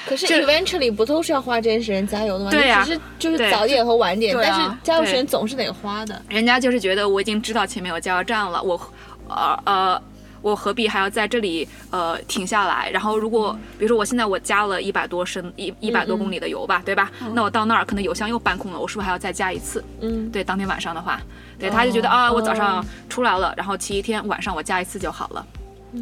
[0.06, 2.52] 可是 eventually 不都是要花这些时间加油的吗？
[2.52, 6.22] 对呀啊只是就是对早点和晚点，对啊但是加油时总是得花的。
[6.28, 8.80] 人家就是觉得我已经知道前面有加油站了，我
[9.28, 10.02] 呃呃，
[10.42, 12.90] 我何必还要在这里呃停下来？
[12.90, 17.12] 然后如果比如说我现在我加了一百多升一一百多公里的油吧，对吧？
[17.34, 19.84] 那我到那儿可能油箱又搬空了，我是不是还要再加一次？
[20.02, 21.22] 嗯，对，当天晚上的话，
[21.60, 25.46] 对，他就觉得啊，我早上哦出来了，然后骑一天，晚上我加一次就好了。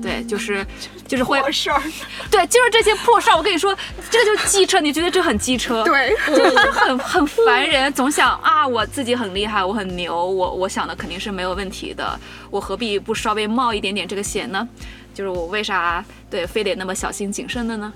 [0.02, 0.66] 对，就是
[1.08, 1.82] 就是会，事儿，
[2.30, 3.36] 对，就是这些破事儿。
[3.36, 3.76] 我跟你说，
[4.10, 5.84] 这个就是机车，你觉得这很机车？
[5.84, 12.20] 对，就是很很烦人，总想啊，我自己很厉害，我很牛，我我想的肯定是没有问题的，
[12.52, 14.68] 我何必不稍微冒一点点这个险呢？
[15.14, 17.92] 就是我为啥对非得那么小心谨慎的呢？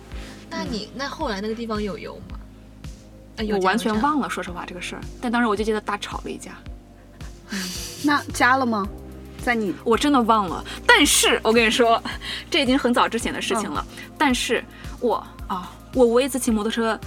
[0.50, 2.40] 那你那后来那个地方有油吗？
[3.38, 5.02] 呃有我完全忘了，说实话这个事儿。
[5.22, 6.52] 但当时我就记得大吵了一架，
[8.04, 8.88] 那加了吗？
[9.44, 10.64] 在你我真的忘了。
[10.88, 12.02] 但是我跟你说，
[12.50, 13.86] 这已经很早之前的事情了。
[14.18, 14.64] 但是
[15.00, 15.16] 我
[15.48, 16.98] 啊，我唯一一次骑摩托车，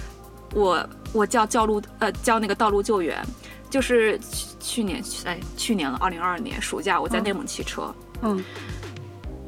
[0.53, 3.21] 我我叫叫路呃叫那个道路救援，
[3.69, 8.43] 就是去去年哎去年了，二零二二年暑假我在内蒙骑车，嗯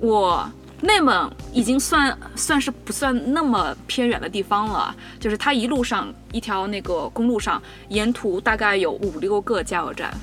[0.02, 0.49] 我
[0.82, 10.13] 内蒙已经算算是不算那么偏远的地方了，就是它一路上一条那个公路上，沿途大概有五六个加油站。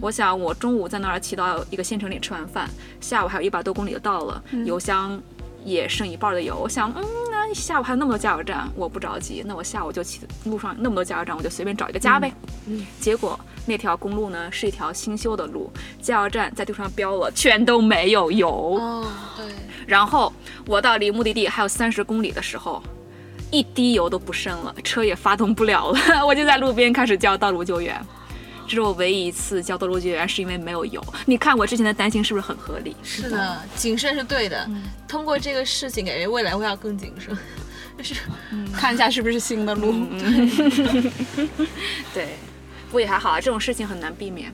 [0.00, 2.68] 我想我中午在那儿骑到一个县城里吃完饭，
[3.00, 5.20] 下午还有一百多公里就到了，油箱
[5.64, 6.56] 也剩一半的油。
[6.56, 12.32] 我想，嗯，那下午还有那么多加油站，我不着急，那我下午就骑路上那么多加油站，我就随便找一个加呗。
[12.66, 18.48] 嗯结果那条公路呢是一条新修的路，加油站在地图上标了，全都没有油。
[18.48, 19.06] 哦，
[19.36, 19.46] 对，
[19.86, 20.32] 然后
[20.66, 22.82] 我到离目的地还有三十公里的时候，
[23.50, 28.00] 一滴油都不剩了，车也发动不了了， 我就在路边开始叫道路救援。
[28.66, 31.02] 这是我唯一一次叫道路救援，是因为没有油。
[31.24, 32.94] 你看我之前的担心是不是很合理？
[33.02, 34.68] 是的，谨慎是对的。
[35.08, 37.36] 通过这个事情，感觉未来会要更谨慎。
[37.96, 38.14] 就 是
[38.74, 39.94] 看一下是不是新的路。
[42.12, 42.26] 对，
[42.88, 44.52] 不过也还好啊，这种事情很难避免。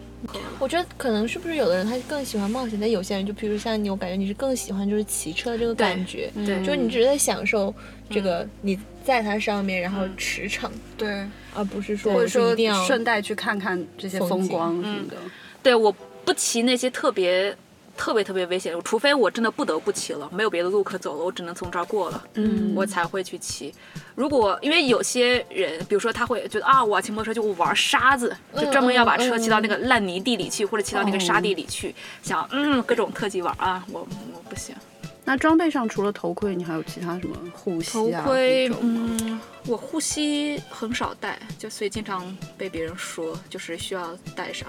[0.60, 7.74] 我觉得可能是不是有的人他更喜欢冒险，但有些人就比如像你，我感觉你是更喜欢就是骑车这个感觉，对就是你只是在享受
[8.08, 15.16] 这个你在它上面然后驰骋，对，而不是说或者说一定要顺带去看看这些风光什么的。
[15.62, 17.56] 对，我不骑那些特别。
[17.94, 23.72] 特别特别危险的，除非我真的不得不骑了，没有别的路可走了，我只能从这儿过了，嗯我才会去骑。
[24.14, 34.74] 如果因为有些人，比如说他会觉得啊，我骑摩托车就玩沙子，就专门要把车骑到那个烂泥地里去，或者骑到那个沙地里去，想嗯各种特技玩啊，我我不行。
[35.24, 38.24] 那装备上除了头盔，你还有其他什么护膝啊头啊？
[38.24, 44.68] 盔嗯，我护膝很少戴，就所以经常被别人说，就是需要戴上。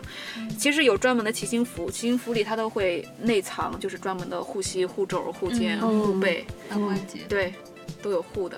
[0.60, 7.20] 其实有专门的骑行服，骑行服里它都会内藏，就是专门的护膝、护肘、护肩、嗯护背，大关节。
[7.28, 7.54] 对，
[8.02, 8.58] 都有护的。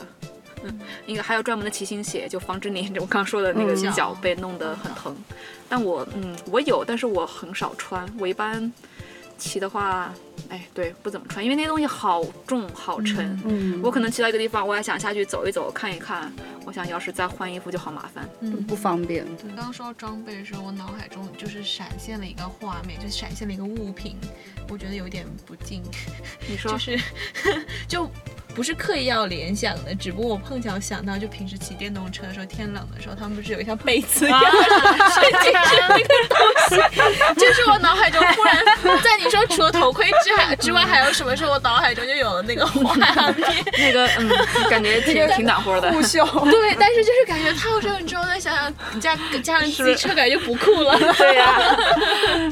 [0.63, 5.15] 嗯，应该还有专门的骑行鞋，就防止你 我刚说的那个嗯脚被弄得很疼。
[5.69, 8.05] 但我嗯，我有，但是我很少穿。
[8.19, 8.71] 我一般
[9.37, 10.13] 骑的话，
[10.49, 13.39] 哎，对，不怎么穿，因为那些东西好重好沉。
[13.45, 16.31] 嗯，我可能骑到一个地方，我还想下去走一走、看一看。
[16.65, 18.27] 我想要是再换衣服就好麻烦。
[18.39, 19.23] 嗯不方便。
[19.37, 24.17] 对刚刚说到装备的时候，我脑海中就是闪现了一个画面，就闪现了一个物品，
[24.69, 25.83] 我觉得有点不敬，
[26.49, 26.99] 你说，就是
[27.87, 28.09] 就
[28.55, 34.49] 不是刻意要联想的，只不过我碰巧想到，就平时骑电动车的时候，天冷的时候，他们不是有一条被子一样的
[35.09, 36.37] 睡进去那个东
[36.69, 38.55] 西，就是我脑海中忽然
[39.03, 43.05] 在你说除了头盔之海之外还有什么时候，我脑海中就有了那个画面。
[43.77, 44.29] 那个嗯，
[44.69, 45.91] 感觉挺挺暖和的。
[45.91, 50.97] 不秀，对，但是就是感觉套上之后，再想想加加上机车，感觉就不酷了。
[50.97, 51.77] 对呀、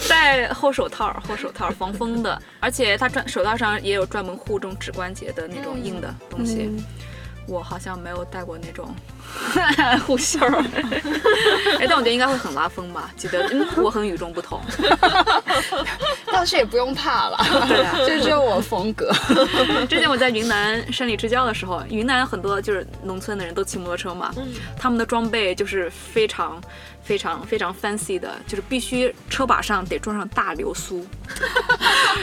[0.10, 6.70] 戴厚手套，厚手套防风的，而且它专手套上也有专门护这种指关节的那种硬的东西。
[7.48, 8.94] 我好像没有戴过那种
[10.06, 10.64] 护袖儿，
[11.80, 13.12] 哎，但我觉得应该会很拉风吧。
[13.18, 14.62] 记得，嗯，我很与众不同。
[16.32, 19.12] 倒是也不用怕了，对啊这就是我风格。
[19.90, 24.34] 之前我在云南山里支教的时候，云南很多就是农村的人都骑摩托车嘛，
[24.78, 26.62] 他们的装备就是非常
[27.04, 31.06] 非常非常 fancy 的，就是必须车把上得装上大流苏，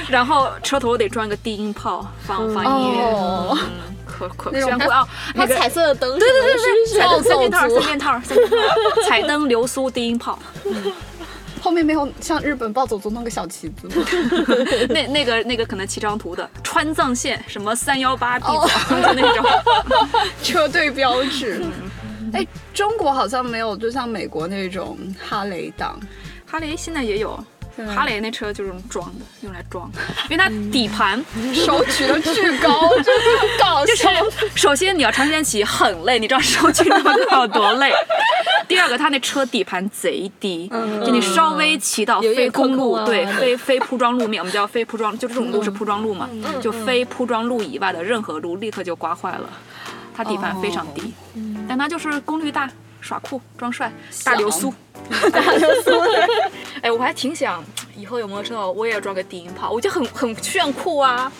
[0.09, 3.04] 然后车头得装一个低音炮放放音乐。
[3.12, 3.96] 哦嗯
[4.28, 5.06] 可可那种炫酷啊！
[5.35, 8.56] 还有那个彩色的灯，对对对对，三件套，三件套，三件套，
[9.09, 10.38] 彩灯、流苏、低音炮，
[11.61, 14.06] 后面没有像日本暴走族弄个小旗子吗？
[14.88, 19.46] 那那个那个可能七张图的川藏线什么三幺八 B 哦走就那种。
[20.42, 21.62] 车队标志。
[22.33, 24.96] 哎，中国好像没有，就像美国那种
[25.28, 25.98] 哈雷党。
[26.46, 27.38] 哈雷现在也有，
[27.86, 29.90] 哈雷那车就是装的，用来装，
[30.28, 31.22] 因为它底盘
[31.54, 34.10] 手举的巨高，真的很搞就是笑。
[34.54, 37.92] 首先你要长时间骑很累，你知道手举那么高有多累。
[38.68, 40.70] 第二个，它那车底盘贼低，
[41.04, 46.28] 就你稍微骑到非公路，对非非铺装路面，我们叫非铺装，就这种路是铺装路嘛，
[46.60, 49.50] 就非铺装路以外的任何路立刻就刮坏了。
[50.14, 51.12] 它底盘非常低，
[51.66, 52.68] 但它就是功率大、
[53.00, 53.92] 耍酷、装帅、
[54.24, 54.72] 大流苏。
[55.32, 55.90] 大流苏，
[56.82, 57.64] 哎，我还挺想
[57.96, 61.32] 以后有摩托车，我也要装个低音炮，我就很很炫酷啊，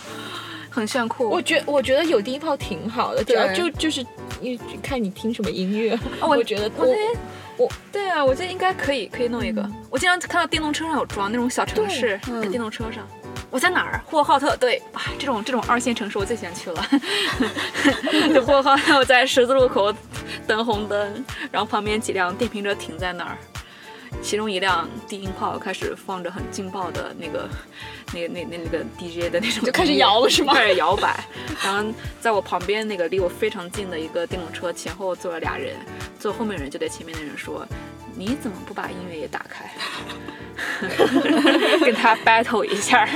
[0.71, 1.29] 很炫酷。
[1.29, 4.05] 我觉我觉得有低音炮挺好的，主要就就是
[4.41, 6.71] 你看你听什么音乐，我我觉得
[7.57, 9.69] 我对啊，我觉得应该可以，可以弄一个。
[9.91, 13.07] 我经常看到电动车上有装那种小城市，嗯在电动车上。
[13.51, 14.01] 我在哪儿？
[14.07, 14.57] 呼和浩特。
[14.57, 16.87] 对，哇，这种这种二线城市我最喜欢去了。
[18.33, 19.93] 就呼和浩特，我在十字路口
[20.47, 23.37] 等红灯，然后旁边几辆电瓶车停在那儿，
[24.23, 27.49] 其中一辆低音炮开始放着很劲爆的那个。
[28.13, 31.25] 那个那那那个 DJ 的那种就开始摇了是吗开始摇摆，
[31.63, 35.77] 然后在我旁边那个离我非常近的一个电动车前后坐了俩人，
[36.19, 37.65] 坐后面的人就对前面的人说
[38.19, 39.71] ：“你怎么不把音乐也打开？”
[41.87, 43.09] 跟他 battle 一下，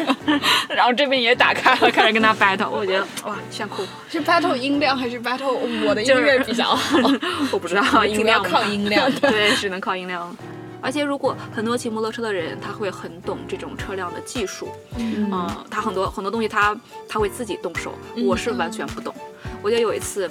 [0.68, 2.70] 然后这边也打开了，开始跟他 battle。
[2.70, 3.84] 我觉得哇，炫酷！
[4.08, 6.98] 是 battle 音量还是 battle 我的音乐比较好？
[7.50, 10.36] 我不知道音量靠音量对，只能靠音量。
[10.84, 14.68] 而且如果很多骑摩托车的人，他会很懂这种车辆的技术，
[14.98, 17.94] 嗯、他很多很多东西他他会自己动手，
[18.26, 19.14] 我是完全不懂。
[19.62, 20.30] 我记得有一次，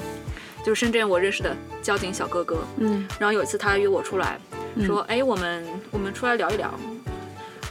[0.64, 4.40] 就是深圳我认识的交警小哥哥，嗯，然后有一次他约我出来，
[4.86, 6.72] 说，哎，我们我们出来聊一聊。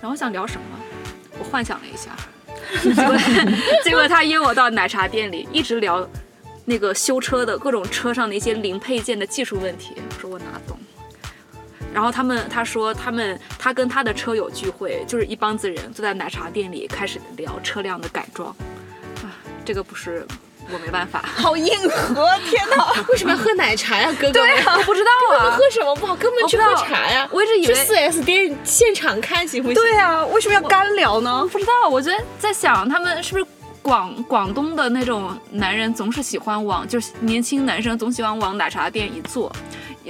[0.00, 0.64] 然后我想聊什么？
[1.38, 2.10] 我幻想了一下，
[2.82, 3.16] 结果
[3.84, 6.04] 结果他约我到奶茶店里，一直聊
[6.64, 9.94] 那个修车的各种车上的一些零配件的技术问题。
[9.96, 10.76] 我说我哪懂？
[11.92, 18.48] 然后他们他说他们他跟他的车友聚会，就是一帮子人坐在奶茶店里开始聊车辆的改装。
[19.22, 19.32] 啊，
[19.64, 20.26] 这个不是
[20.72, 21.22] 我没办法。
[21.34, 22.28] 好硬核！
[22.48, 22.92] 天哪！
[23.08, 24.32] 为什么要喝奶茶呀，哥哥？
[24.32, 26.16] 对我不知道啊喝，什么不好？
[26.16, 27.28] 根本去喝茶呀！
[27.30, 29.74] 我一直以为去四 S 店现场看行不行？
[29.74, 31.46] 对啊，为什么要干聊呢？
[31.52, 33.46] 不知道，我觉得在想他们是不是
[33.82, 39.52] 广广东的那种男人总是喜欢往，就是年轻男生总喜欢往奶茶店一坐，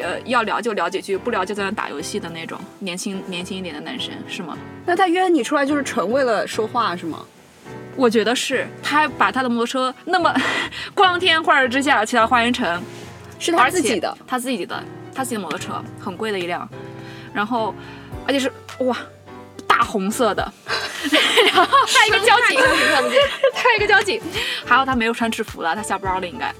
[0.00, 4.56] 呃，要聊就聊几句，不聊就在那打游戏的那种年轻年轻一点的男生，是吗？
[4.86, 7.24] 那他约你出来就是纯为了说话是吗？
[7.94, 10.34] 我觉得是，他还把他的摩托车那么
[10.94, 12.82] 光天化日之下骑到花园城，
[13.38, 14.82] 是他自己的，他自己的，
[15.14, 16.66] 他自己的摩托车，很贵的一辆，
[17.34, 17.74] 然后
[18.26, 18.96] 而且是哇
[19.66, 20.52] 大红色的，
[21.52, 23.20] 然后还有一个交警，看不见。
[23.54, 24.20] 还有 一个交警，
[24.64, 26.50] 还有他没有穿制服了，他下班了应该。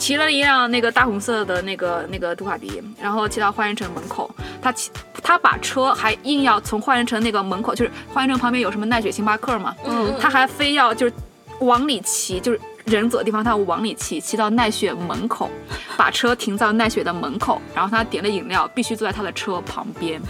[0.00, 4.90] 骑了一辆那个大红色的那个那个杜卡迪，然后骑到花园城门口，他骑
[5.22, 11.12] 他把车还硬要从花园城那个门口，就是花园城旁边有什么奈雪星巴克嘛，嗯他还非要就是
[11.60, 15.50] 往里骑，就是人走的地方他要往里骑，骑到奈雪门口，
[15.98, 20.20] 把车停到奈雪的门口，然后他点了饮料，必须坐在他的车旁边。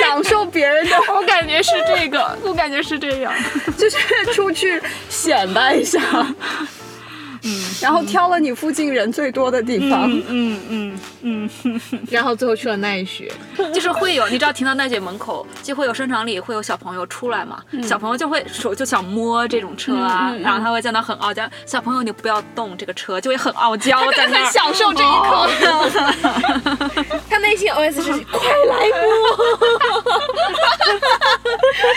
[0.00, 3.32] 享受别人的， 我感觉是这个，我感觉是这样。
[3.76, 3.96] 就是
[4.34, 6.00] 出去显摆一下。
[7.48, 10.10] 嗯，然后挑了你附近人最多的地方。
[10.28, 11.48] 嗯嗯嗯。
[12.10, 13.32] 然后最后去了奈雪，
[13.72, 25.48] 就是会有，你知道停到奈雪门口，就会有商场里会有小朋友出来嘛，小朋友就会手就想摸这种车啊，然后他会在那很傲娇，小朋友你不要动这个车，就会很傲娇在那很享受这一刻，
[27.30, 29.36] 他内心 OS 是快来摸，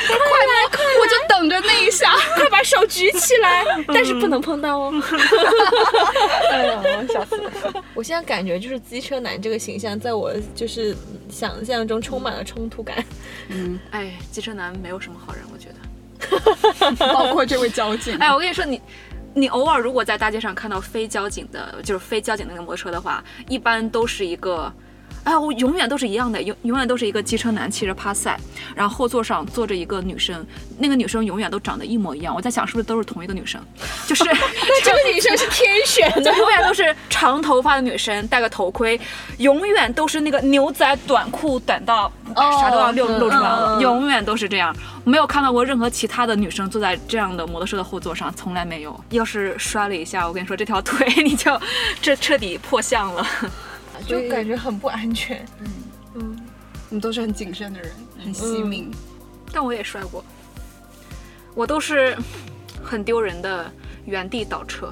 [0.08, 0.54] 快来
[1.00, 2.12] 我就等着那一下。
[2.36, 4.94] 快把手举起来，但是不能碰到哦。
[6.52, 7.84] 哎呀，笑死了！
[7.94, 10.96] 我现在感觉就是机车男这个形象，在我就是
[11.30, 13.04] 想象中充满了冲突感。
[13.50, 15.76] 嗯哎，机车男没有什么好人，我觉得。
[17.14, 18.16] 包括这位交警。
[18.18, 18.82] 哎，我跟你说，你
[19.34, 24.72] 你偶尔如果在大街上看到非交警的，就是非交警那个摩托车的话，一般都是一个
[25.24, 28.40] 哎，我永远都是一样的，永永远都是一个机车男骑着帕赛，
[28.76, 30.46] 然后后座上坐着一个女生，
[30.80, 32.34] 那个女生永远都长得一模一样。
[32.34, 33.62] 我在想是不是都是同一个女生，
[34.08, 39.00] 就是 那这个女生是天选的，永远都是长头发的女生，戴个头盔，
[39.38, 44.76] 永远都是那个牛仔短裤短到哦啥都要露露出来了，永远都是这样。
[45.04, 49.00] 没有看到过任何其他的女生坐在这样的摩托车的后座上，从来没有。
[49.10, 51.60] 要是摔了一下，我跟你说，这条腿 你就
[52.02, 53.26] 这彻底破相了。
[54.08, 55.46] 就感觉很不安全。
[56.14, 57.92] 我们都是很谨慎的人，
[58.24, 58.92] 很惜命。
[59.54, 60.24] 但我也摔过，
[61.56, 62.18] 我都是
[62.84, 63.72] 很丢人的
[64.06, 64.92] 原地倒车，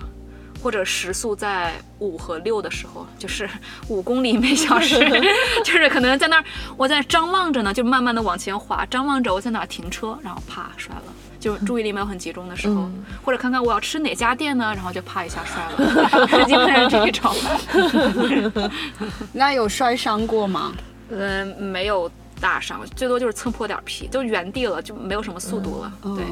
[0.62, 3.49] 或者时速在五和六的时候，就是
[3.88, 4.97] 五公里每小时，
[5.64, 6.43] 就是可能在那儿
[6.78, 11.03] 我在张望着呢，就慢慢的往前滑，张望着我在哪儿停车，然后啪摔了。
[11.40, 18.72] 就注意力没有很集中的时候，嗯或者看看我要吃哪家店呢，然后就啪一下摔了，基本上是这种。
[19.32, 20.74] 那有摔伤过吗？
[21.12, 25.92] 嗯，没有大伤，最多就是蹭破点皮，就原地了，就没有什么速度了。
[26.04, 26.24] 对，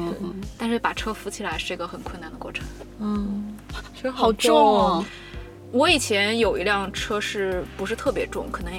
[0.56, 2.64] 但是把车扶起来是一个很困难的过程。
[3.00, 3.56] 嗯，
[4.00, 5.04] 车好重哦。
[5.70, 8.72] 我以前有一辆车是不是特别重，可能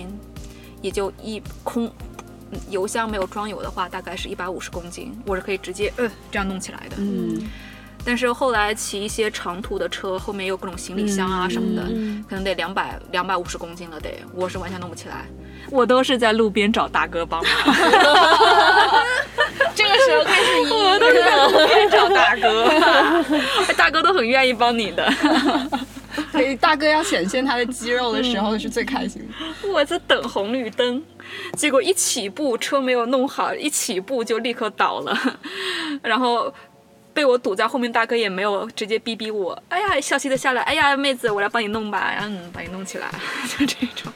[0.81, 1.91] 也就一空，嗯
[2.69, 6.95] 油箱没有装油的话，大概是一百五十公斤，我是可以直接呃这样弄起来的。
[6.97, 7.41] 嗯，
[8.05, 15.25] 但是后来骑一些长途的车，后面有各种行李箱啊什么的，嗯可能得两百两百五十公斤了得，我是完全弄不起来。
[15.69, 17.51] 我都是在路边找大哥帮忙，
[19.75, 22.69] 这个时候开始 我都是在路边找大哥，
[23.77, 25.13] 大哥都很愿意帮你的。
[26.31, 29.69] 所以大哥要显现他的肌肉的时候是最开心的。
[29.69, 31.03] 我在等红绿灯，
[31.53, 35.17] 结果一起步车没有弄好，一起步就立刻倒了，
[36.01, 36.53] 然后
[37.13, 43.09] 被我堵在后面，大哥也没有直接逼逼我，哎呀，笑嘻的下来，哎呀，妹子，我来帮你弄吧，然后嗯，把你弄起来，
[43.57, 44.11] 就这种。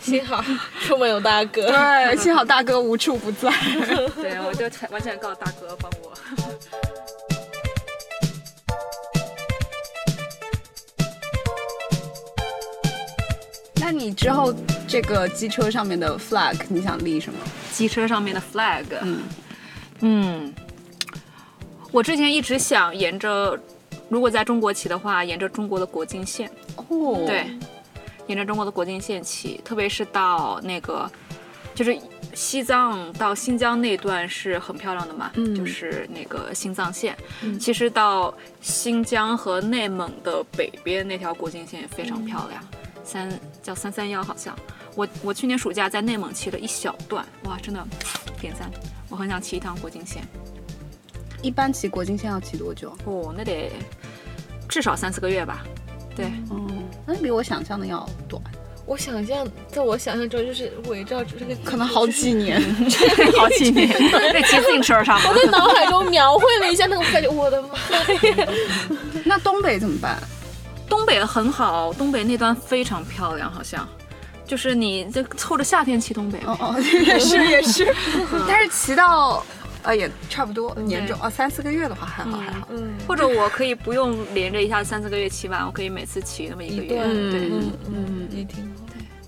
[0.00, 0.42] 幸好
[0.80, 1.66] 出门有大哥。
[1.66, 3.50] 对，幸好大哥无处不在。
[4.16, 6.12] 对，我就完全靠大哥帮我。
[13.92, 14.54] 那你之后
[14.88, 17.38] 这个机车上面的 flag 你想立什么？
[17.70, 19.20] 机车上面的 flag，嗯。
[20.00, 20.54] 嗯，
[21.90, 23.58] 我之前一直想沿着，
[24.08, 26.50] 如果在中国骑的话，沿着中国的国境线。
[26.88, 27.46] 哦，对，
[28.28, 31.10] 沿着中国的国境线骑，特别是到那个，
[31.74, 31.96] 就是
[32.32, 35.54] 西藏到新疆那段是很漂亮的嘛，嗯。
[35.54, 37.14] 就是那个新藏线。
[37.42, 37.58] 嗯。
[37.60, 38.32] 其实到
[38.62, 42.64] 新疆和内蒙的北边那条国境线也非常漂亮，
[43.04, 43.28] 三
[43.62, 44.56] 叫三三幺好像。
[44.94, 47.82] 我我去年暑假在内蒙骑了一小段，哇，真的
[48.40, 48.70] 点赞！
[49.08, 50.22] 我很想骑一趟国境线。
[51.40, 52.96] 一般骑国境线要骑多久？
[53.04, 53.72] 哦，那得
[54.68, 55.64] 至少三四个月吧。
[56.14, 58.40] 对，嗯，那比我想象的要短，
[58.84, 62.60] 我想象，在我想象中就是围绕着这个，可能好几年。
[63.38, 63.88] 好几年，
[64.30, 65.18] 在骑自行车上？
[65.26, 67.68] 我在脑海中描绘了一下那个感觉，我的妈
[68.36, 68.48] 呀！
[69.24, 70.22] 那东北怎么办？
[70.92, 73.88] 东北很好，东北那段非常漂亮，好像
[74.44, 76.38] 就是你这凑着夏天骑东北。
[76.44, 76.76] 哦哦，
[77.06, 77.94] 也是 也是，
[78.46, 79.42] 但是骑到
[79.82, 82.68] 呃也差不多年终啊三四个月的话还好还好。
[82.70, 86.90] 嗯，或者我可以不用连着一下三四个月骑完，我可以每次骑那么一个月。
[86.90, 88.82] 对，嗯嗯，也挺好。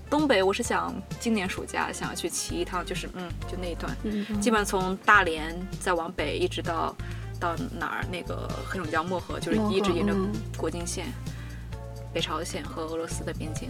[0.07, 6.95] 东北我是想今年暑假想要去骑一趟，就是嗯，就那一段，嗯基本上从大连再往北一直到
[7.39, 10.31] 到哪儿那个黑龙江漠河，就是一直沿着嗯。
[10.55, 11.07] 国境线，
[12.15, 13.69] 北朝鲜和俄罗斯的边境。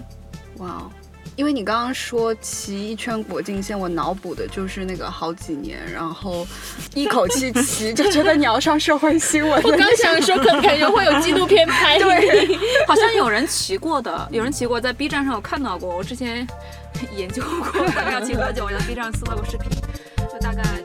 [0.60, 0.92] 哇哦！
[1.36, 6.48] 因为你刚刚说骑一圈国境线，我脑补的就是那个好几年，然后
[6.94, 9.72] 一口气 骑，就觉得你要上社会新闻我。
[9.72, 12.56] 刚想说，可感觉会有纪录片拍 对。
[12.86, 15.98] 好像有人骑过的，有人骑过，在 B 站上有看到过。
[15.98, 16.48] 我之前
[17.18, 17.42] 研究
[17.74, 19.72] 过大概要骑多久，我在 B 站搜到过视频，
[20.32, 20.62] 就大概